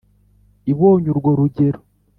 [0.71, 1.79] ibonye urwo rugero